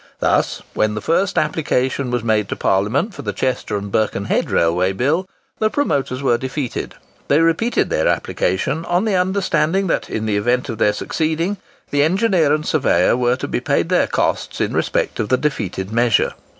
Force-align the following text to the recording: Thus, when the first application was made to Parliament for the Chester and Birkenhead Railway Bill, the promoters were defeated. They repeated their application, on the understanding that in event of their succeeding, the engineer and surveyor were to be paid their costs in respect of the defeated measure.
Thus, 0.19 0.63
when 0.73 0.95
the 0.95 0.99
first 0.99 1.37
application 1.37 2.09
was 2.09 2.23
made 2.23 2.49
to 2.49 2.55
Parliament 2.55 3.13
for 3.13 3.21
the 3.21 3.33
Chester 3.33 3.77
and 3.77 3.91
Birkenhead 3.91 4.49
Railway 4.49 4.93
Bill, 4.93 5.29
the 5.59 5.69
promoters 5.69 6.23
were 6.23 6.39
defeated. 6.39 6.95
They 7.27 7.39
repeated 7.39 7.91
their 7.91 8.07
application, 8.07 8.83
on 8.85 9.05
the 9.05 9.13
understanding 9.13 9.85
that 9.85 10.09
in 10.09 10.27
event 10.27 10.69
of 10.69 10.79
their 10.79 10.93
succeeding, 10.93 11.57
the 11.91 12.01
engineer 12.01 12.51
and 12.51 12.65
surveyor 12.65 13.15
were 13.15 13.35
to 13.35 13.47
be 13.47 13.59
paid 13.61 13.89
their 13.89 14.07
costs 14.07 14.59
in 14.59 14.73
respect 14.73 15.19
of 15.19 15.29
the 15.29 15.37
defeated 15.37 15.91
measure. 15.91 16.33